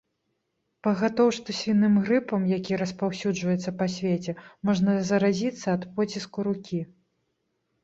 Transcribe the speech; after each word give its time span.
Пагатоў 0.85 1.29
што 1.37 1.49
свіным 1.57 1.99
грыпам, 2.07 2.47
які 2.53 2.79
распаўсюджваецца 2.83 3.75
па 3.83 3.89
свеце, 3.97 4.31
можна 4.71 4.97
заразіцца 5.13 5.67
ад 5.77 5.89
поціску 6.01 6.51
рукі. 6.51 6.83